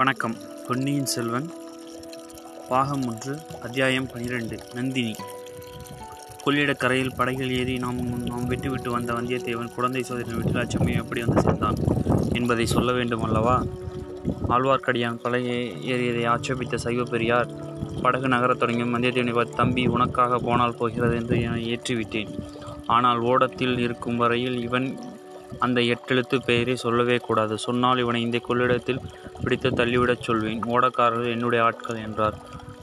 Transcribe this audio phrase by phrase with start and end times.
[0.00, 0.36] வணக்கம்.
[0.68, 1.50] பொன்னியின் செல்வன்
[2.68, 5.14] பாகம் ஒன்று அத்தியாயம் பனிரெண்டு நந்தினி.
[6.44, 11.74] கொள்ளிடக்கரையில் படகில் ஏறி நாம் நாம் விட்டுவிட்டு வந்த வந்தியத்தேவன் குழந்தை சோதரின் வீட்டில் அச்சமயம் எப்படி வந்து சேர்ந்தான்
[12.32, 13.64] என்பதை சொல்ல வேண்டும் அல்லவா?
[14.48, 17.48] ஆழ்வார்க்கடியான் படகை ஏறியதை ஆட்சேபித்த சைவ பெரியார்
[18.02, 21.36] படகு நகரத் தொடங்கியும் வந்தியத்தேவனை பார்த்து தம்பி உனக்காக போனால் போகிறது என்று
[21.72, 22.38] ஏற்றிவிட்டேன்.
[22.86, 24.98] ஆனால் ஓடத்தில் இருக்கும் வரையில் இவன்
[25.58, 27.58] அந்த எட்டெழுத்து பெயரை சொல்லவே கூடாது.
[27.58, 29.00] சொன்னால் இவனை இந்த கொள்ளிடத்தில்
[29.42, 30.62] பிடித்து தள்ளிவிடச் சொல்வேன்.
[30.62, 32.34] ஓடக்காரர்கள் என்னுடைய ஆட்கள் என்றார்.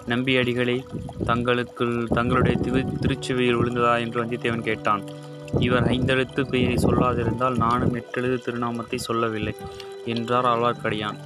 [0.07, 0.83] நம்பியடிகளை
[1.25, 3.99] தங்களுக்கு தங்களுடைய திரு திருச்சுவையில் விழுந்ததா?
[3.99, 5.03] என்று வந்தியத்தேவன் கேட்டான்.
[5.59, 9.55] இவர் ஐந்தெழுத்து பெயரை சொல்லாதிருந்தால் நானும் எட்டெழுத்து திருநாமத்தை சொல்லவில்லை
[10.05, 11.17] என்றார் ஆழ்வார்க்கடியான்.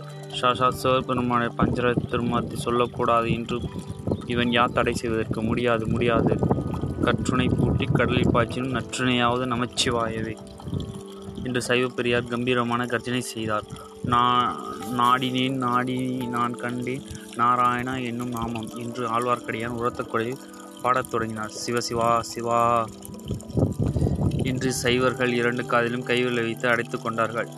[0.41, 3.59] ஷாஷா சிவபெருமான பஞ்சர திருமணத்தை சொல்லக்கூடாது என்று
[4.25, 5.41] இவன் யார் தடை செய்வதற்கு?
[5.41, 6.37] முடியாது முடியாது.
[7.01, 10.37] கற்றுணை பூட்டி கடலில் பாய்ச்சினும் நற்றுணையாவது நமச்சிவாயவே.
[11.43, 13.67] என்று சைவப்பெரியார் கம்பீரமான கர்ஜனை செய்தார்.
[14.13, 14.55] நான்
[14.99, 15.97] நாடினேன் நாடி
[16.35, 17.05] நான் கண்டேன்
[17.37, 20.43] நாராயணா என்னும் நாமம் என்று ஆழ்வார்க்கடியான் உரத்த குரலில்
[20.81, 21.53] பாடத் தொடங்கினார்.
[21.63, 22.61] சிவ சிவா சிவா
[24.43, 27.49] என்று சைவர்கள் இரண்டு காதிலும் கைவிளை வைத்து அடைத்து கொண்டார்கள்.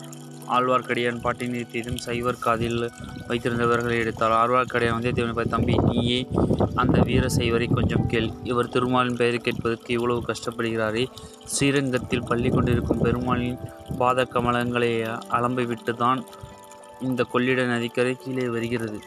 [0.53, 2.91] ஆழ்வார்க்கடியான் பாட்டி நிறுத்தியதும் சைவர் காதில்
[3.27, 6.27] வைத்திருந்தவர்களை எடுத்தார் ஆழ்வார்க்கடியான் வந்தியத்தேவனை பார்த்து தம்பி நீயே
[6.75, 8.29] அந்த வீர சைவரை கொஞ்சம் கேள்.
[8.43, 11.05] இவர் திருமாலின் பெயரை கேட்பதற்கு இவ்வளவு கஷ்டப்படுகிறாரே.
[11.45, 13.57] ஸ்ரீரங்கத்தில் பள்ளி கொண்டிருக்கும் பெருமாளின்
[13.97, 14.91] பாத கமலங்களை
[15.29, 16.25] அலம்பிவிட்டு தான்
[17.01, 18.99] இந்த கொள்ளிட நதிக்கரை கீழே வருகிறது.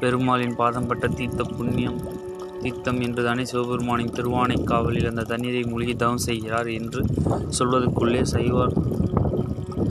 [0.00, 2.28] பெருமாளின் பாதம் பட்ட தீர்த்த புண்ணியம்
[2.62, 7.04] தீர்த்தம் என்றுதானே சிவபெருமானின் திருவானைக் காவலில் அந்த தண்ணீரை மூழ்கி தவம் செய்கிறார் என்று
[7.58, 8.89] சொல்வதற்குள்ளே சைவர்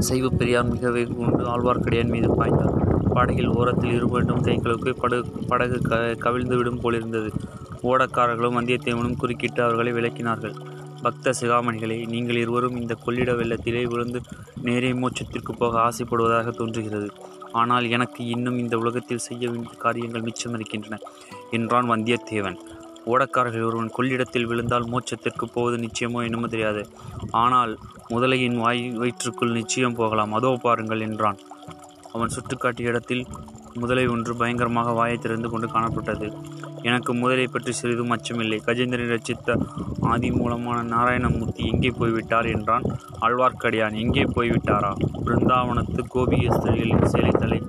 [0.07, 2.75] சைவ பெரியார் மிக வெகு கொண்டு ஆழ்வார்க்கடியான் மீது பாய்ந்தார்.
[3.15, 7.29] படகில் ஓரத்தில் இருபண்டும் கைகளுக்கு படகு படகு க கவிழ்ந்துவிடும் போலிருந்தது.
[7.89, 10.55] ஓடக்காரர்களும் வந்தியத்தேவனும் குறுக்கிட்டு அவர்களை விளக்கினார்கள்.
[11.03, 14.21] பக்த சிகாமணிகளே நீங்கள் இருவரும் இந்த கொள்ளிட வெள்ளத்திலே விழுந்து
[14.67, 17.09] நேரே மோட்சத்திற்கு போக ஆசைப்படுவதாக தோன்றுகிறது.
[17.61, 20.99] ஆனால் எனக்கு இன்னும் இந்த உலகத்தில் செய்ய வேண்டிய காரியங்கள் மிச்சம் இருக்கின்றன
[21.57, 22.59] என்றான் வந்தியத்தேவன்.
[23.05, 26.83] ஓடக்காரர்கள் ஒருவன் கொள்ளிடத்தில் விழுந்தால் மோட்சத்திற்கு போவது நிச்சயமோ என்னமோ தெரியாது.
[27.43, 27.73] ஆனால்
[28.09, 30.33] முதலையின் வாய் வயிற்றுக்குள் நிச்சயம் போகலாம்.
[30.33, 31.39] அதோ பாருங்கள் என்றான்.
[32.13, 33.23] அவன் சுட்டுக்காட்டிய இடத்தில்
[33.81, 36.29] முதலை ஒன்று பயங்கரமாக வாயை திறந்து கொண்டு காணப்பட்டது.
[36.83, 38.57] எனக்கு முதலை பற்றி சிறிதும் அச்சமில்லை.
[38.67, 39.55] கஜேந்திரன் ரச்சித்த
[40.11, 42.85] ஆதி மூலமான நாராயணமூர்த்தி எங்கே போய்விட்டார் என்றான்.
[43.21, 44.91] ஆழ்வார்க்கடியான் எங்கே போய்விட்டாரா?
[45.25, 47.59] பிருந்தாவனத்து கோபிகஸ்தரிகளின் சேலைத்தலை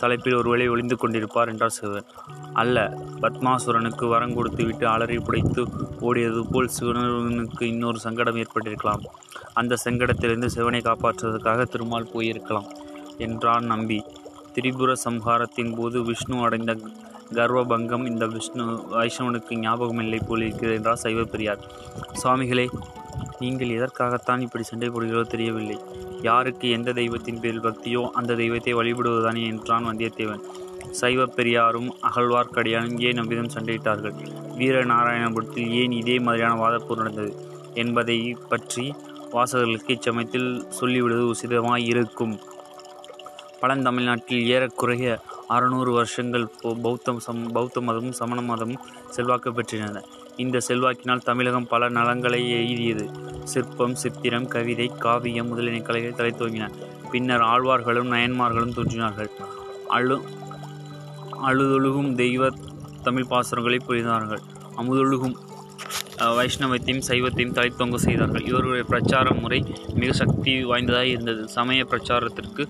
[0.00, 2.08] தலைப்பில் ஒருவேளை ஒளிந்து கொண்டிருப்பார் என்றார் சிவன்
[2.62, 2.76] அல்ல
[3.22, 5.62] பத்மாசுரனுக்கு வரம் கொடுத்துவிட்டு அலறி புடைத்து
[6.08, 9.02] ஓடியது போல் சிவனுக்கு இன்னொரு சங்கடம் ஏற்பட்டிருக்கலாம்.
[9.60, 12.68] அந்த சங்கடத்திலிருந்து சிவனை காப்பாற்றுவதற்காக திருமால் போயிருக்கலாம்
[13.26, 13.98] என்றான் நம்பி.
[14.54, 16.74] திரிபுர சம்ஹாரத்தின் போது விஷ்ணு அடைந்த
[17.38, 21.64] கர்வபங்கம் இந்த விஷ்ணு வைஷ்ணவனுக்கு ஞாபகமில்லை போல் இருக்கிறது என்றார் சைவ பெரியார்
[22.22, 22.66] சுவாமிகளே
[23.38, 25.78] நீங்கள் எதற்காகத்தான் இப்படி சண்டை போடுகிறோ தெரியவில்லை.
[26.22, 30.44] யாருக்கு எந்த தெய்வத்தின் பேரில் பக்தியோ அந்த தெய்வத்தை வழிபடுவதுதானே என்றான் வந்தியத்தேவன்.
[30.90, 34.16] சைவ பெரியாரும் அகழ்வார்க்கடியானும் ஏன் நம்பிதம் சண்டையிட்டார்கள்.
[34.58, 37.32] வீரநாராயணபுரத்தில் ஏன் இதே மாதிரியான வாதப்போர் நடந்தது?
[37.74, 38.18] என்பதை
[38.48, 38.84] பற்றி
[39.32, 40.50] வாசகர்களுக்கு இச்சமயத்தில்
[40.80, 42.34] சொல்லிவிடுவது உசிதமாய் இருக்கும்.
[43.60, 46.46] பழந்தமிழ்நாட்டில் ஏறக்குறைய அறுநூறு வருஷங்கள்
[46.82, 50.02] பௌத்தம் சம் பௌத்த மதமும் சமண மதமும் செல்வாக்கு பெற்றிருந்தன.
[50.44, 53.04] இந்த செல்வாக்கினால் தமிழகம் பல நலங்களை எய்தியது.
[53.52, 56.66] சிற்பம் சித்திரம் கவிதை காவியம் முதலிய கலைகள் தலைத்துவங்கின
[57.12, 59.30] பின்னர் ஆழ்வார்களும் நயன்மார்களும் தோன்றினார்கள்.
[59.96, 60.16] அழு
[61.48, 62.50] அழுதொழுகும் தெய்வ
[63.06, 64.42] தமிழ் பாசுரங்களை புரிந்தார்கள்.
[64.80, 65.36] அமுதொழுகும்
[66.36, 68.46] வைஷ்ணவத்தையும் சைவத்தையும் தலைத்தொங்க செய்தார்கள்.
[68.50, 69.58] இவர்களுடைய பிரச்சார முறை
[70.00, 71.42] மிக சக்தி வாய்ந்ததாக இருந்தது.
[71.56, 72.62] சமய பிரச்சாரத்திற்கு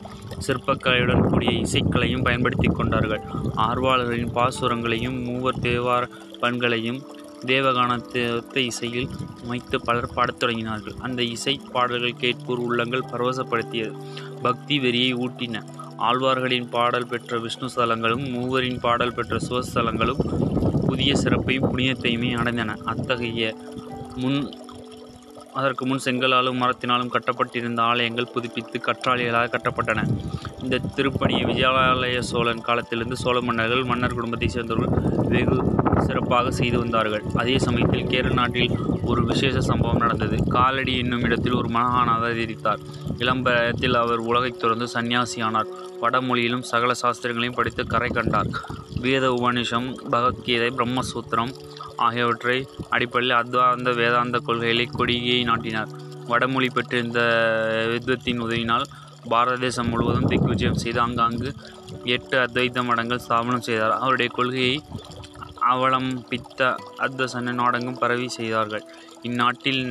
[0.46, 3.22] சிற்பக்கலையுடன் கூடிய இசைக்களையும் பயன்படுத்தி கொண்டார்கள்.
[3.66, 6.02] ஆர்வலர்களின் பாசுரங்களையும் மூவர் தேவார
[6.42, 7.00] பண்களையும்
[7.46, 9.08] தேவகானத்தை இசையில்
[9.44, 10.96] அமைத்து பலர் பாடத் தொடங்கினார்கள்.
[11.06, 13.94] அந்த இசை பாடல்கள் கேட்போர் உள்ளங்கள் பரவசப்படுத்தியது.
[14.42, 15.62] பக்தி வெறியை ஊட்டின
[16.08, 20.22] ஆழ்வார்களின் பாடல் பெற்ற விஷ்ணு ஸ்தலங்களும் மூவரின் பாடல் பெற்ற சிவஸ்தலங்களும்
[20.86, 22.76] புதிய சிறப்பையும் புனிதத்தையுமே அடைந்தன.
[22.92, 23.54] அத்தகைய
[24.16, 24.40] முன்
[25.52, 30.00] அதற்கு முன் செங்கலாலும் மரத்தினாலும் கட்டப்பட்டிருந்த ஆலயங்கள் புதுப்பித்து கற்றாழைகளாக கட்டப்பட்டன.
[30.66, 35.62] இந்த திருப்பணியை விஜயாலய சோழன் காலத்திலிருந்து சோழ மன்னர்கள் மன்னர் குடும்பத்தைச் சேர்ந்தவர்கள் வெகு
[35.98, 37.22] சிறப்பாக செய்து வந்தார்கள்.
[37.34, 38.70] அதே சமயத்தில் கேரள நாட்டில்
[39.02, 40.44] ஒரு விசேஷ சம்பவம் நடந்தது.
[40.48, 42.78] காலடி என்னும் இடத்தில் ஒரு மகானாக எதிர்த்தார்
[43.18, 45.66] இளம்பயத்தில் அவர் உலகைத் துறந்து சன்னியாசியானார்
[46.02, 48.46] வடமொழியிலும் சகல சாஸ்திரங்களையும் படித்து கரை கண்டார்.
[49.00, 51.52] வேத உபனிஷம் பகவத்கீதை பிரம்மசூத்திரம்
[51.96, 55.88] ஆகியவற்றை அடிப்படையில் அத்வாந்த வேதாந்த கொள்கைகளை கொடியை நாட்டினார்.
[56.26, 57.20] வடமொழி பெற்றிருந்த
[57.88, 58.82] வித்வத்தின் உதவினால்
[59.32, 61.50] பாரத தேசம் முழுவதும் திக்விஜயம் செய்து ஆங்காங்கு
[62.14, 63.94] எட்டு அத்வைத மடங்கள் ஸ்தாபனம் செய்தார்.
[64.02, 64.76] அவருடைய கொள்கையை
[65.72, 66.60] அவலம்பித்த
[67.04, 68.84] அத்வசன நாடெங்கும் பரவி செய்தார்கள்.
[69.28, 69.84] இந்நாட்டில்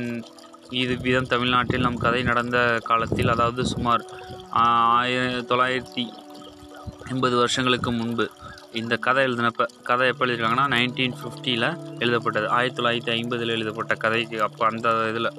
[0.82, 4.02] இது விதம் தமிழ்நாட்டில் நம் கதை நடந்த காலத்தில் அதாவது சுமார்
[4.62, 6.04] ஆயிர தொள்ளாயிரத்தி
[7.12, 8.24] எண்பது வருஷங்களுக்கு முன்பு
[8.80, 11.68] இந்த கதை எழுதினப்ப கதை எப்போ எழுதியிருக்காங்கன்னா நைன்டீன் ஃபிஃப்டியில்
[12.04, 12.46] எழுதப்பட்டது.
[12.56, 15.30] ஆயிரத்தி தொள்ளாயிரத்தி ஐம்பதில் எழுதப்பட்ட கதைக்கு அப்போ அந்த இதில்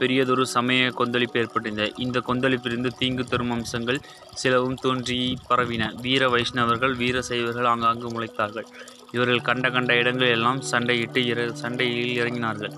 [0.00, 4.00] பெரியதொரு சமய கொந்தளிப்பு ஏற்பட்டிருந்தது இந்த கொந்தளிப்பிலிருந்து தீங்கு தரும் அம்சங்கள்
[4.34, 5.18] சிலவும் தோன்றி
[5.50, 5.88] பரவின.
[6.00, 8.66] வீர வைஷ்ணவர்கள் வீர சைவர்கள் ஆங்காங்கு முளைத்தார்கள்.
[9.12, 12.74] இவர்கள் கண்ட கண்ட இடங்கள் எல்லாம் சண்டையிட்டு இற சண்டையில் இறங்கினார்கள்.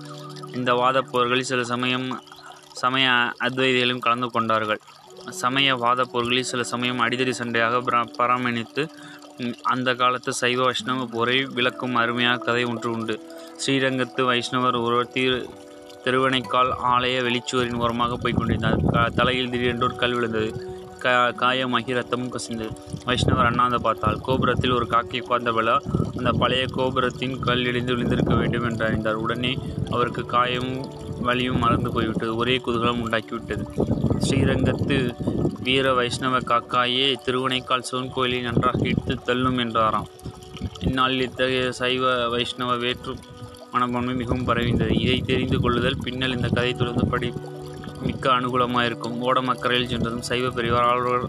[0.55, 2.07] இந்த வாதப் போர்களில் சில சமயம்
[2.83, 3.07] சமய
[3.47, 4.81] அத்வைதிகளும் கலந்து கொண்டார்கள்.
[5.41, 8.83] சமய வாதப் போர்களில் சில சமயம் அடிதடி சண்டையாக பராமணித்து
[9.73, 13.15] அந்த காலத்து சைவ வைஷ்ணவ போரை விளக்கும் அருமையான கதை ஒன்று உண்டு.
[13.63, 15.37] ஸ்ரீரங்கத்து வைஷ்ணவர் ஒருவர் தீர்
[16.05, 20.69] திருவனைக்கால் ஆலய வெளிச்சுவரின் ஓரமாக போய்க் கொண்டிருந்தார் க- தலையில் திடீரென்று ஒரு கல் விழுந்தது.
[20.99, 22.69] க காயமாகி ரத்தமும் கசிந்தது.
[23.05, 25.79] வைஷ்ணவர் அண்ணாந்து பார்த்தால் கோபுரத்தில் ஒரு காக்கை உட்கார்ந்தபல
[26.17, 29.13] அந்த பழைய கோபுரத்தின் கல் இடிந்து விழுந்திருக்க வேண்டும் என்று அறிந்தார்.
[29.13, 29.57] உடனே
[29.91, 30.87] அவருக்கு காயமும்
[31.21, 32.35] வலியும் மறந்து போய்விட்டது.
[32.35, 33.65] ஒரே குதூகலம் உண்டாக்கிவிட்டது.
[34.19, 35.15] ஸ்ரீரங்கத்து
[35.63, 40.07] வீர வைஷ்ணவ காக்காயே திருவனைக்கால் சிவன் கோயிலை நன்றாக இட்டு தள்ளும் என்றாராம்.
[40.79, 43.15] இந்நாளில் இத்தகைய சைவ வைஷ்ணவ வேற்று
[43.75, 47.29] மனப்பான்மை மிகவும் பரவிந்தது இதை தெரிந்து கொள்ளுதல் பின்னல் இந்த கதை தொடர்ந்து படி
[48.07, 51.25] மிக்க அனுகூலமாக இருக்கும் ஓடமக்கரையில் சென்றதும் சைவ பெரியவர் ஆழ்வார்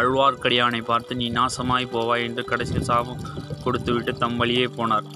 [0.00, 3.22] அழ்வார்க்கடியானை பார்த்து நீ நாசமாய் போவாய் என்று கடைசியில் சாபம்
[3.64, 5.06] கொடுத்துவிட்டு தம் வழியே போனார்.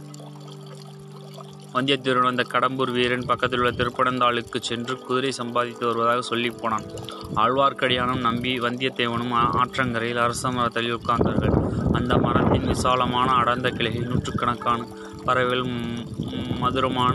[1.75, 6.87] வந்தியத்தேவன் வந்த கடம்பூர் வீரன் பக்கத்தில் உள்ள திருப்பனந்தாளுக்கு சென்று குதிரை சம்பாதித்து வருவதாக சொல்லி போனான்.
[7.43, 11.55] ஆழ்வார்க்கடியானும் நம்பி வந்தியத்தேவனும் ஆற்றங்கரையில் அரச மரத்தில் உட்கார்ந்தார்கள்.
[11.99, 14.87] அந்த மரத்தின் விசாலமான அடர்ந்த கிளையில் நூற்றுக்கணக்கான
[15.27, 15.65] பறவைகள்
[16.63, 17.15] மதுரமான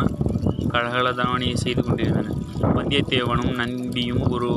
[0.73, 2.33] கழகலதானியை செய்து கொண்டிருந்தன.
[2.77, 4.49] வந்தியத்தேவனும் நம்பியும் ஒரு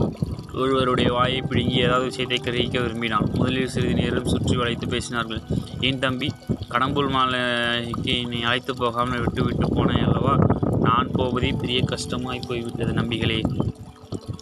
[0.63, 3.29] ஒருவருடைய வாயை பிடுங்கி ஏதாவது விஷயத்தை கிரகிக்க விரும்பினான்.
[3.35, 5.43] முதலில் சிறிது நேரம் சுற்றி வளைத்து பேசினார்கள்.
[5.81, 6.29] ஏன் தம்பி
[6.73, 10.35] கடம்பூர் மாலைக்கு நீ அழைத்து போகாமல் விட்டு விட்டு போனேன் அல்லவா?
[10.81, 13.41] நான் போவதே பெரிய கஷ்டமாய் போய்விட்டது நம்பிகளே.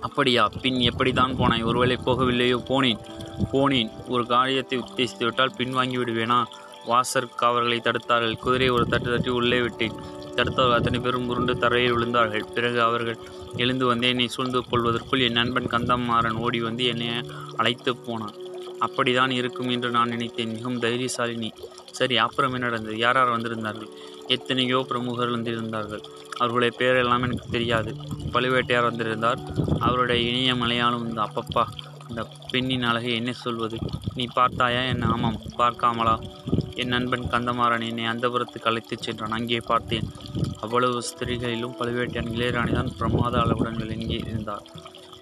[0.01, 0.45] அப்படியா?
[0.63, 1.69] பின் எப்படி தான் போனாய்?
[1.71, 2.59] ஒருவேளை போகவில்லையோ?
[2.71, 3.03] போனேன்
[3.53, 3.91] போனேன்.
[4.09, 6.39] ஒரு காரியத்தை உத்தேசித்து விட்டால் பின்வாங்கி விடுவேனா?
[6.87, 7.35] வாசற்
[7.87, 8.37] தடுத்தார்கள்.
[8.45, 9.97] குதிரையை ஒரு தட்டு தட்டி உள்ளே விட்டேன்.
[10.39, 12.45] தடுத்ததால் அத்தனை பேரும் உருண்டு தரையில் விழுந்தார்கள்.
[12.55, 13.19] பிறகு அவர்கள்
[13.57, 17.09] எழுந்து வந்து என்னை சூழ்ந்து கொள்வதற்குள் என் நண்பன் கந்தமாறன் ஓடி வந்து என்னை
[17.57, 18.37] அழைத்து போனான்.
[18.87, 20.53] அப்படிதான் இருக்கும் என்று நான் நினைத்தேன்.
[20.53, 21.51] மிகவும் தைரியசாலினி
[21.91, 22.97] சரி அப்புறம் என்ன நடந்தது?
[22.99, 23.91] யார் யார் வந்திருந்தார்கள்?
[24.27, 26.03] எத்தனையோ பிரமுகர்கள் வந்திருந்தார்கள்.
[26.39, 27.97] அவர்களுடைய பேரெல்லாம் எனக்கு தெரியாது.
[28.33, 29.41] பழுவேட்டையார் வந்திருந்தார்.
[29.79, 31.65] அவருடைய இனிய மலையாளம் வந்து அப்பப்பா
[32.09, 33.79] இந்த பெண்ணின் அழகை என்ன சொல்வது?
[34.15, 34.83] நீ பார்த்தாயா?
[34.83, 35.07] என்ன?
[35.07, 36.15] ஆமாம் பார்க்காமலா?
[36.81, 39.31] என் நண்பன் கந்தமாறன் என்னை அந்தபுரத்துக்கு அழைத்துச் சென்றான்.
[39.31, 40.07] அங்கே பார்த்தேன்.
[40.61, 44.67] அவ்வளவு ஸ்திரீகளிலும் பழுவேட்டையன் இளையராணிதான் பிரமாத அளவுடன் விளங்கி இருந்தார்.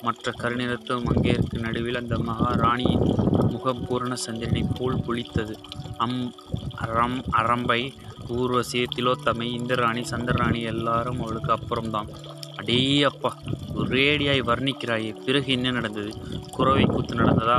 [0.02, 3.06] மற்ற கருநிறத்து மங்கையருக்கு நடுவில் அந்த மகாராணியின்
[3.48, 5.56] முகம் பூரண சந்திரனைப் போல் புளித்தது
[5.96, 6.34] அம்
[6.74, 7.80] அறம் அரம்பை
[8.28, 12.08] ஊர்வசி திலோத்தமை இந்திராணி சந்திரராணி எல்லாரும் அவளுக்கு அப்புறம்தான்.
[12.56, 13.30] அடே அப்பா
[13.74, 16.12] ஒரேடியாய் வர்ணிக்கிறாயே பிறகு என்ன நடந்தது?
[16.50, 17.58] குறவை கூத்து நடந்ததா?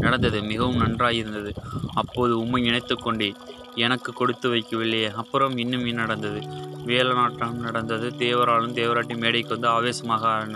[0.00, 1.52] நடந்தது மிகவும் நன்றாயிருந்தது.
[1.94, 3.34] அப்போது உம்மை நினைத்து கொண்டே
[3.74, 5.10] எனக்கு கொடுத்து வைக்கவில்லையே.
[5.10, 6.40] அப்புறம் இன்னும் என்ன நடந்தது?
[6.86, 8.12] வேலநாட்டம் நடந்தது.
[8.18, 10.46] தேவராலும் தேவராட்டி மேடைக்கு வந்து ஆவேசமாக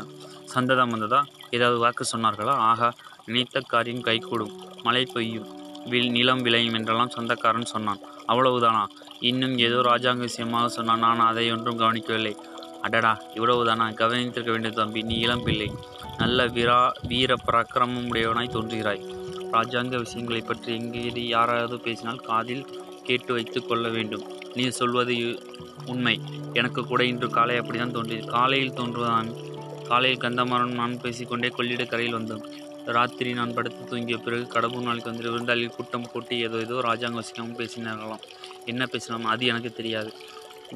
[0.44, 1.24] சந்ததம் வந்ததா?
[1.50, 2.54] ஏதாவது வாக்கு சொன்னார்களா?
[2.54, 2.92] ஆகா
[3.26, 5.46] நினைத்த காரியம் கைகூடும் மழை பெய்யும்.
[5.84, 7.98] வில் நிலம் விளையும் என்றெல்லாம் சொந்தக்காரன் சொன்னான்.
[8.28, 8.84] அவ்வளவுதானா?
[9.20, 10.98] இன்னும் ஏதோ ராஜாங்க விஷயமாக சொன்னான்.
[10.98, 12.36] நான் அதை ஒன்றும் கவனிக்கவில்லை.
[12.82, 13.92] அடடா இவ்வளவுதானா?
[13.92, 15.74] கவனித்திருக்க வேண்டிய தம்பி நீ இளம்பிள்ளை.
[16.16, 19.23] நல்ல வீரா வீர பராக்கிரமம் உடையவனாய் தோன்றுகிறாய்.
[19.54, 22.66] ராஜாங்க விஷயங்களைப் பற்றி எங்கேயது யாராவது பேசினால் காதில்
[23.02, 24.22] கேட்டு வைத்து கொள்ள வேண்டும்.
[24.54, 25.42] நீ சொல்வது
[25.86, 26.20] உண்மை.
[26.52, 28.26] எனக்கு கூட இன்று காலை அப்படிதான் தோன்றியது.
[28.26, 29.52] காலையில் தோன்றுவதான்
[29.84, 32.62] காலையில் கந்தமரம் நான் பேசிக்கொண்டே கொள்ளிட கரையில் வந்தோம்.
[32.84, 37.58] ராத்திரி நான் படுத்து தூங்கிய பிறகு கடம்பூர் நாளைக்கு வந்து விருந்தாளில் கூட்டம் கூட்டி ஏதோ ஏதோ ராஜாங்க விஷயம்
[37.58, 38.20] பேசினார்களாம்.
[38.66, 40.12] என்ன பேசினாலும் அது எனக்கு தெரியாது.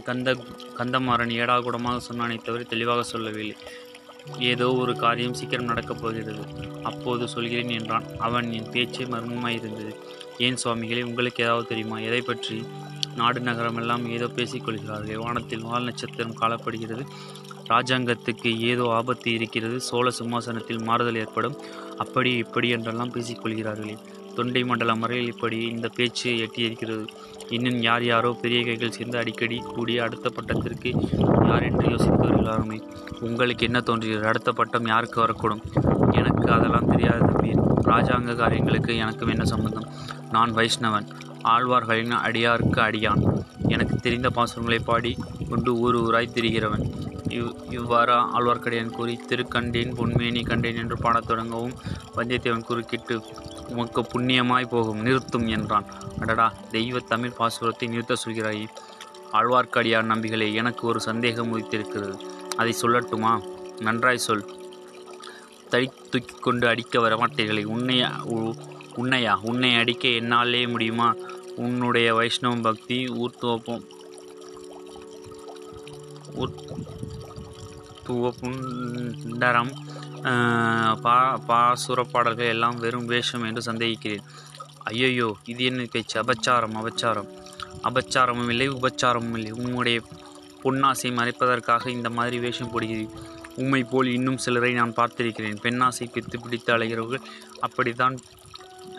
[0.05, 0.35] கந்த
[0.77, 3.57] கந்தமாறன் ஏடாகூடமாக சொன்னானே தவிர தெளிவாக சொல்லவில்லை.
[4.39, 6.39] ஏதோ ஒரு காரியம் சீக்கிரம் நடக்கப் போகிறது.
[6.83, 8.05] அப்போது சொல்கிறேன் என்றான்.
[8.19, 9.95] அவன் என் பேச்சே மர்மமாயிருந்தது.
[10.39, 11.99] ஏன் சுவாமிகளே உங்களுக்கு ஏதாவது தெரியுமா?
[11.99, 12.65] எதை பற்றி?
[13.17, 17.07] நாடு நகரமெல்லாம் ஏதோ பேசிக்கொள்கிறார்கள் வானத்தில் வால் நட்சத்திரம் காணப்படுகிறது.
[17.69, 19.81] ராஜாங்கத்துக்கு ஏதோ ஆபத்து இருக்கிறது.
[19.81, 21.57] சோழ சிம்மாசனத்தில் மாறுதல் ஏற்படும்.
[21.97, 23.97] அப்படி இப்படி என்றெல்லாம் பேசிக்கொள்கிறார்களே
[24.39, 27.05] தொண்டை மண்டலம் வரையில் இப்படி இந்த பேச்சு எட்டியிருக்கிறது.
[27.49, 30.91] இன்னும் யார் யாரோ பெரிய கைகள் சேர்ந்து அடிக்கடி கூடிய அடுத்த பட்டத்திற்கு
[31.49, 32.27] யார் என்று யோசித்து
[33.21, 34.27] உங்களுக்கு என்ன தோன்றுகிறது?
[34.27, 35.63] அடுத்த பட்டம் யாருக்கு வரக்கூடும்?
[36.13, 37.51] எனக்கு அதெல்லாம் தெரியாது தம்பி
[37.85, 39.89] ராஜாங்க காரியங்களுக்கு எனக்கும் என்ன சம்பந்தம்?
[40.31, 41.09] நான் வைஷ்ணவன்.
[41.43, 43.23] ஆழ்வார்களின் அடியாருக்கு அடியான்.
[43.69, 45.17] எனக்கு தெரிந்த பாசுரங்களை பாடி
[45.49, 46.85] கொண்டு ஊர் ஊராய் திரிகிறவன்.
[47.31, 51.75] இவ் இவ்வாறு ஆழ்வார்க்கடியான் கூறி திருக்கண்டேன் பொன்மேனி கண்டேன் என்று பாடத் தொடங்கவும்
[52.17, 53.17] வந்தியத்தேவன் குறுக்கிட்டு
[53.69, 55.01] உமக்கு புண்ணியமாய் போகும்.
[55.01, 55.85] நிறுத்தும் என்றான்.
[56.21, 58.67] அடடா தெய்வ தமிழ் பாசுரத்தை நிறுத்த சொல்கிறாய்.
[59.33, 62.21] ஆழ்வார்க்கடியான் நம்பிகளே எனக்கு ஒரு சந்தேகம் உதித்திருக்கிறது.
[62.57, 63.49] அதை சொல்லட்டுமா?
[63.81, 64.45] நன்றாய் சொல்.
[65.69, 67.65] தடி தூக்கி கொண்டு அடிக்க வரமாட்டீர்களே.
[67.65, 68.55] உன்னை உ-
[68.97, 69.39] உன்னையா?
[69.43, 71.15] உன்னை அடிக்க என்னாலே முடியுமா?
[71.57, 73.83] உன்னுடைய வைஷ்ணவ பக்தி ஊர்த்துவப்பம்
[78.09, 79.73] புண்டரம்
[81.05, 81.17] பா
[81.49, 84.25] பாசுர பாடல்கள் எல்லாம் வெறும் வேஷம் என்று சந்தேகிக்கிறேன்.
[84.91, 86.17] ஐயையோ இது என்ன பேச்சு?
[86.23, 87.29] அபச்சாரம் அபச்சாரம்.
[87.89, 89.53] அபச்சாரமும் இல்லை உபச்சாரமும் இல்லை.
[89.63, 89.99] உம்முடைய
[90.63, 93.07] பொன்னாசை மறைப்பதற்காக இந்த மாதிரி வேஷம் போடுகிறது
[93.63, 95.61] உம்மை போல் இன்னும் சிலரை நான் பார்த்திருக்கிறேன்.
[95.65, 97.29] பெண்ணாசை பித்து பிடித்து அலைகிறவர்கள்
[97.67, 98.17] அப்படித்தான்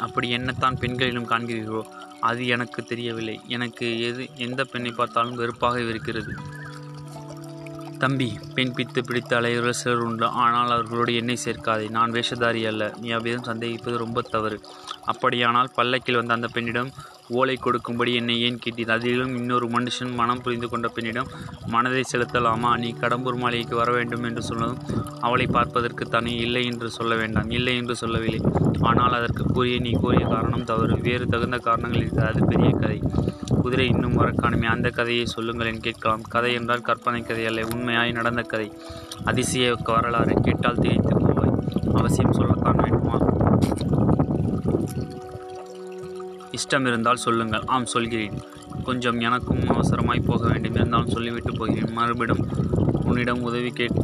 [0.05, 1.83] அப்படி என்னத்தான் பெண்களிலும் காண்கிறீர்களோ
[2.29, 3.35] அது எனக்கு தெரியவில்லை.
[3.47, 6.31] எனக்கு எது எந்த பெண்ணை பார்த்தாலும் வெறுப்பாக இருக்கிறது.
[8.01, 10.25] தம்பி பெண் பித்து பிடித்த அலைகிறவர்கள் சிலர் உண்டு.
[10.43, 11.85] ஆனால் அவர்களோடு என்னை சேர்க்காதே.
[11.95, 12.83] நான் வேஷதாரி அல்ல.
[13.01, 14.57] நீ அவ்விதம் சந்தேகிப்பது ரொம்ப தவறு.
[15.11, 16.91] அப்படியானால் பல்லக்கில் வந்த அந்த பெண்ணிடம்
[17.39, 18.93] ஓலை கொடுக்கும்படி என்னை ஏன் கேட்டீர்?
[18.95, 21.31] அதிலும் இன்னொரு மனுஷன் மனம் புரிந்து கொண்ட பெண்ணிடம்
[21.73, 22.71] மனதை செலுத்தலாமா?
[22.83, 24.81] நீ கடம்பூர் மாளிகைக்கு வர வேண்டும் என்று சொன்னதும்
[25.19, 27.51] அவளை பார்ப்பதற்கு தானே இல்லை என்று சொல்ல வேண்டாம்.
[27.59, 28.41] இல்லை என்று சொல்லவில்லை.
[28.81, 30.95] ஆனால் அதற்கு கூறிய நீ கூறிய காரணம் தவறு.
[31.07, 32.99] வேறு தகுந்த காரணங்கள் இருக்கிறது அது பெரிய கதை.
[33.61, 36.21] குதிரை இன்னும் வரக்காணுமே அந்த கதையை சொல்லுங்கள் என் கேட்கலாம்.
[36.21, 38.73] கதை என்றால் கற்பனை கதை அல்ல உண்மையாய் நடந்த கதை.
[39.25, 41.53] அதிசய வரலாறு கேட்டால் திகைத்து போவாய்.
[41.93, 43.17] அவசியம் சொல்லத்தான் வேண்டுமா?
[46.51, 47.63] இஷ்டம் இருந்தால் சொல்லுங்கள்.
[47.65, 48.37] ஆம் சொல்கிறேன்.
[48.83, 50.75] கொஞ்சம் எனக்கும் அவசரமாய் போக வேண்டும்.
[50.75, 51.93] இருந்தாலும் சொல்லிவிட்டு போகிறேன்.
[51.93, 52.47] மறுபடியும்
[53.03, 53.99] உன்னிடம் உதவி கேட்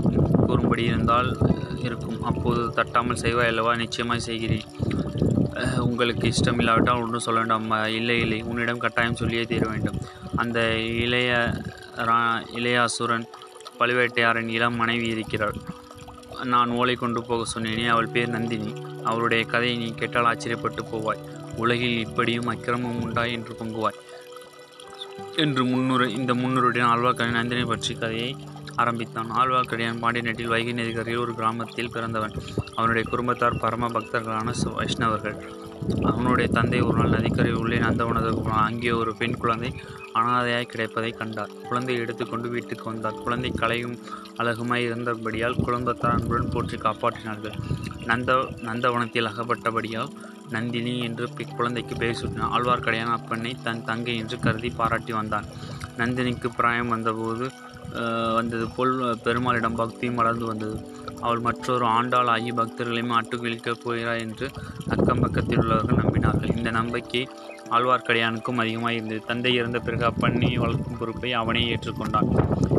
[0.47, 1.37] கூறும்படி இருந்தால்
[1.83, 2.23] இருக்கும்.
[2.23, 3.75] அப்போது தட்டாமல் செய்வாய் அல்லவா?
[3.75, 4.65] நிச்சயமாய் செய்கிறேன்.
[5.87, 7.71] உங்களுக்கு இஷ்டம் இல்லாவிட்டால் ஒன்றும் சொல்ல வேண்டாம்.
[7.99, 9.99] இல்லை இல்லை உன்னிடம் கட்டாயம் சொல்லியே தீர வேண்டும்.
[10.35, 10.59] அந்த
[11.03, 11.31] இளைய
[12.09, 12.19] ரா
[12.59, 13.25] இளையாசுரன்
[13.79, 15.57] பழுவேட்டையாரின் இளம் மனைவி இருக்கிறாள்.
[16.43, 18.71] நான் ஓலை கொண்டு போக சொன்னேனே அவள் பேர் நந்தினி.
[19.03, 21.23] அவளுடைய கதையை நீ கேட்டால் ஆச்சரியப்பட்டு போவாய்.
[21.55, 23.99] உலகில் இப்படியும் அக்கிரமம் உண்டா என்று பொங்குவாய்.
[25.43, 28.31] என்று முன்னுரை இந்த முன்னுரையுடன் ஆழ்வார்க்கடியான் நந்தினி பற்றி கதையை
[28.75, 29.31] ஆரம்பித்தான்.
[29.31, 32.31] ஆழ்வார்க்கடியான் பாண்டியநாட்டில் வைகை நதிக்கரையில் ஒரு கிராமத்தில் பிறந்தவன்.
[32.75, 35.41] அவனுடைய குடும்பத்தார் பரம பக்தர்களான வைஷ்ணவர்கள்.
[36.03, 39.73] அவனுடைய தந்தை ஒரு நாள் நதிக்கரை உள்ளே நந்தவனத்துக்கு அங்கே ஒரு பெண் குழந்தை
[40.13, 41.49] அனாதையாய் கிடைப்பதை கண்டார்.
[41.69, 43.13] குழந்தையை எடுத்துக்கொண்டு வீட்டுக்கு வந்தார்.
[43.13, 43.99] குழந்தை கலையும்
[44.37, 47.53] அழகுமாய் இருந்தபடியால் குடும்பத்தார் அன்புடன் போற்றி காப்பாற்றினார்கள்.
[48.05, 50.09] நந்த நந்தவனத்தில் அகப்பட்டபடியால்
[50.49, 55.45] நந்தினி என்று பி- குழந்தைக்கு பெயர் சூட்டினார் ஆழ்வார்க்கடையான் அப்பெண்ணை தன் தங்கை என்று கருதி பாராட்டி வந்தான்.
[55.97, 57.51] நந்தினிக்கு பிராயம் வந்தபோது
[58.35, 58.67] வந்தது.
[58.75, 60.77] போல் பெருமாளிடம் பக்தியும் வளர்ந்து வந்தது.
[61.21, 64.47] அவள் மற்றொரு ஆண்டாள் ஆகி பக்தர்களையும் அட்டுக்கிழிக்கப் இழுக்கப் போகிறார் என்று
[64.87, 66.57] அக்கம் பக்கத்தில் உள்ளவர்கள் நம்பினார்கள்.
[66.57, 67.27] இந்த நம்பிக்கை
[67.69, 69.21] ஆழ்வார்க்கடியானுக்கும் அதிகமாக இருந்தது.
[69.27, 72.29] தந்தை இறந்த பிறகு அப்பண்ணை வளர்க்கும் பொறுப்பை அவனே ஏற்றுக்கொண்டான்.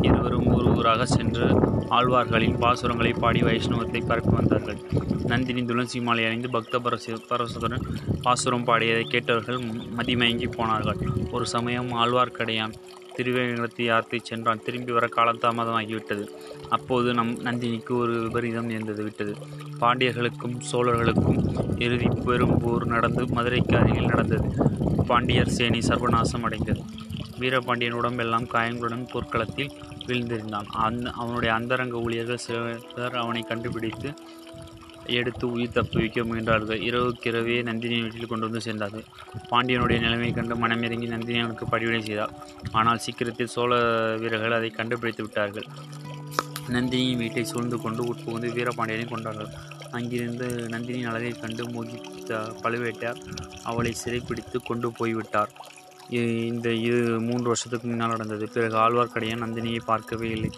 [0.02, 1.46] இருவரும் ஊர் ஊராக சென்று
[1.90, 4.78] ஆழ்வார்களின் பாசுரங்களை பாடி வைஷ்ணவத்தை பரப்பி வந்தார்கள்.
[5.24, 7.84] நந்தினி துளசி மாலை அணிந்து பக்த பரசு பரசுடன்
[8.22, 9.58] பாசுரம் பாடியதை கேட்டவர்கள்
[9.96, 10.98] மதிமயங்கி போனார்கள்.
[11.30, 12.74] ஒரு சமயம் ஆழ்வார்க்கடையான்
[13.18, 14.62] திருவேங்கடத்தை யாத்திரை சென்றான்?
[14.66, 16.24] திரும்பி வர காலதாமதமாகிவிட்டது
[16.68, 19.34] அப்போது நம் நந்தினிக்கு ஒரு விபரீதம் நேர்ந்தது விட்டது.
[19.80, 21.40] பாண்டியர்களுக்கும் சோழர்களுக்கும்
[21.78, 24.48] இறுதி பெரும் போர் நடந்து மதுரைக்கு அருகில் நடந்தது.
[25.10, 26.80] பாண்டியர் சேனை சர்வநாசம் அடைந்தது.
[27.40, 29.72] வீரபாண்டியன் உடம்பெல்லாம் காயங்களுடன் போர்க்களத்தில்
[30.06, 30.68] வீழ்ந்திருந்தான்.
[30.86, 34.10] அந்த அவனுடைய அந்தரங்க ஊழியர்கள் சிலர் அவனை கண்டுபிடித்து
[35.18, 36.80] எடுத்து உயிர் தப்புவிக்க முயன்றார்கள்.
[36.88, 39.06] இரவுக்கிரவே நந்தினியின் வீட்டில் கொண்டு வந்து சேர்ந்தார்கள்.
[39.50, 42.34] பாண்டியனுடைய நிலைமை கண்டு மனமிறங்கி நந்தினி அவனுக்கு பணிவிடை செய்தார்
[42.72, 43.78] ஆனால் சீக்கிரத்தில் சோழ
[44.22, 45.68] வீரர்கள் அதை கண்டுபிடித்து விட்டார்கள்.
[46.74, 49.50] நந்தினியின் வீட்டை சூழ்ந்து கொண்டு உட்புகுந்து வீரபாண்டியனை கொண்டார்கள்
[49.90, 53.20] அங்கிருந்து நந்தினியின் அழகை கண்டு மோகித்த பழுவேட்டையார்
[53.62, 55.52] அவளை சிறைப்பிடித்து கொண்டு போய்விட்டார்.
[56.08, 58.48] இந்த இது மூன்று வருஷத்துக்கு முன்னால் நடந்தது.
[58.48, 60.50] பிறகு ஆழ்வார்க்கடியான் நந்தினியை பார்க்கவே இல்லை.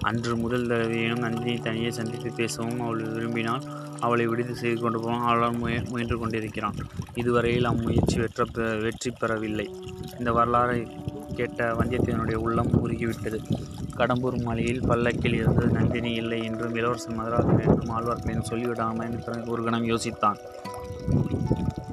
[0.00, 3.62] அன்று முதல் தடவையினும் நந்தினியை தனியே சந்தித்து பேசவும் அவள் விரும்பினால்
[4.00, 6.74] அவளை விடுதி செய்து கொண்டு போகவும் ஆழ்வார் முய முயன்று கொண்டிருக்கிறான்.
[7.14, 9.74] இதுவரையில் அம்முயற்சி வெற்ற பெ- வெற்றி பெறவில்லை.
[10.18, 10.88] இந்த வரலாறை
[11.34, 13.38] கேட்ட வந்தியத்தேவனுடைய உள்ளம் உருகிவிட்டது.
[13.96, 19.88] கடம்பூர் மலையில் பல்லக்கில் இருந்து நந்தினி இல்லை என்றும் இளவரசன் மதுராதன் வேண்டும் ஆழ்வார்க்கடியான் சொல்லிவிடாமல் பிறகு ஒரு கணம்
[19.88, 20.36] யோசித்தான்.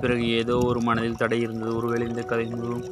[0.03, 2.85] பிறகு ஏதோ ஒரு மனதில் தடை இருந்தது ஒருவேளை இந்த கதை முழுவதும்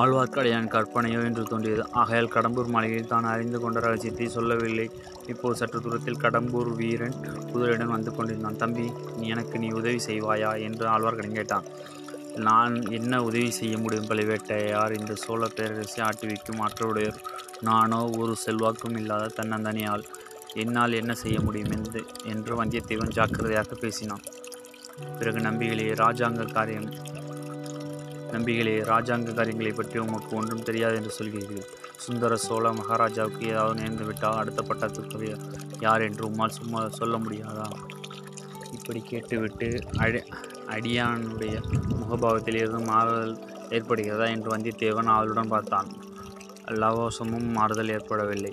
[0.00, 1.82] ஆழ்வார்க்கடியான் கற்பனையோ என்று தோன்றியது.
[2.00, 4.86] ஆகையால் கடம்பூர் மாளிகையில் தான் அறிந்து கொண்ட ரகசியத்தை சொல்லவில்லை.
[5.32, 7.16] இப்போது சற்று தூரத்தில் கடம்பூர் வீரன்
[7.52, 8.60] குதிரையுடன் வந்து கொண்டிருந்தான்.
[8.62, 8.86] தம்பி
[9.18, 10.52] நீ எனக்கு நீ உதவி செய்வாயா?
[10.66, 11.66] என்று ஆழ்வார்க்கடன் கேட்டான்.
[12.48, 14.92] நான் என்ன உதவி செய்ய முடியும் பழுவேட்டையார்?
[15.00, 16.62] இந்த சோழ பேரரசை ஆட்டி வைக்கும்
[17.68, 20.04] நானோ ஒரு செல்வாக்கும் இல்லாத தன்னந்தனியால்
[20.62, 21.72] என்னால் என்ன செய்ய முடியும்?
[21.78, 22.02] என்று
[22.32, 24.24] என்று வந்தியத்தேவன் ஜாக்கிரதையாக பேசினான்.
[25.18, 26.88] பிறகு நம்பிகளே ராஜாங்க காரியம்.
[28.34, 31.64] நம்பிகளே ராஜாங்க காரியங்களை பற்றி உமக்கு ஒன்றும் தெரியாது என்று சொல்கிறீர்கள்.
[32.04, 35.30] சுந்தர சோழ மகாராஜாவுக்கு ஏதாவது நேர்ந்து விட்டால் அடுத்த பட்டத்துக்கு
[35.86, 37.66] யார் என்று உம்மால் சும்மா சொல்ல முடியாதா?
[38.76, 39.68] இப்படி கேட்டுவிட்டு
[40.04, 40.20] அடி
[40.74, 41.54] அடியானுடைய
[42.00, 43.34] முகபாவத்தில் இருந்து மாறுதல்
[43.76, 45.88] ஏற்படுகிறதா என்று வந்தியத்தேவன் அவளுடன் பார்த்தான்.
[46.82, 48.52] லவோசமும் மாறுதல் ஏற்படவில்லை.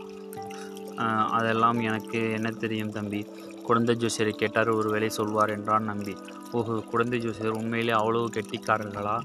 [1.37, 3.21] அதெல்லாம் எனக்கு என்ன தெரியும் தம்பி?
[3.67, 6.15] குழந்தை ஜோசியரை கேட்டார் ஒரு வேலை சொல்வார் என்றான் நம்பி.
[6.51, 9.15] ஓஹோ குழந்தை ஜோசியர் உண்மையிலே அவ்வளவு கெட்டிக்காரர்களா?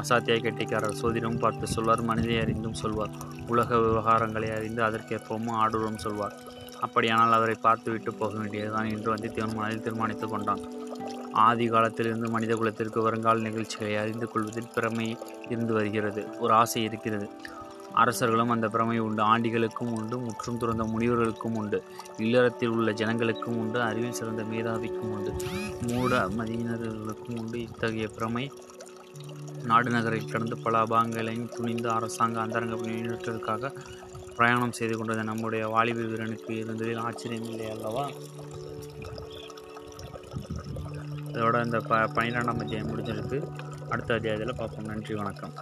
[0.00, 0.98] அசாத்திய கெட்டிக்காரர்.
[1.02, 3.14] சோதிடம் பார்த்து சொல்வார் மனிதை அறிந்தும் சொல்வார்.
[3.48, 6.36] உலக விவகாரங்களை அறிந்து அதற்கேற்பவும் ஆடுவரும் சொல்வார்.
[6.80, 10.64] அப்படியானால் அவரை பார்த்து விட்டு போக வேண்டியதுதான் என்று தேவன் மனதில் தீர்மானித்துக் கொண்டான்.
[11.46, 15.08] ஆதி காலத்திலிருந்து மனித குலத்திற்கு வருங்கால நிகழ்ச்சிகளை அறிந்து கொள்வதில் பிறமை
[15.48, 16.22] இருந்து வருகிறது.
[16.38, 17.28] ஒரு ஆசை இருக்கிறது.
[18.02, 21.82] அரசர்களும் அந்த பிரமை உண்டு ஆண்டிகளுக்கும் உண்டு முற்றும் துறந்த முனிவர்களுக்கும் உண்டு
[22.16, 25.32] இல்லறத்தில் உள்ள ஜனங்களுக்கும் உண்டு அறிவில் சிறந்த மேதாவிக்கும் உண்டு
[25.86, 27.60] மூட மதியினர்களுக்கும் உண்டு.
[27.60, 28.44] இத்தகைய பிரமை
[29.64, 33.72] நாடு நகரை கடந்து பல அபாங்கங்களையும் துணிந்து அரசாங்க அந்தரங்க முன்னேற்றத்திற்காக
[34.36, 38.04] பிரயாணம் செய்து கொண்டது நம்முடைய வாலிப வீரனுக்கு இருந்ததில் ஆச்சரியம் இல்லை அல்லவா?
[41.32, 43.38] இதோட இந்த ப பன்னிரெண்டாம் அத்தியாயம் முடிஞ்சிருக்கு
[43.90, 44.84] அடுத்த அத்தியாயத்தில் பார்ப்போம்.
[44.84, 45.54] நன்றி வணக்கம்.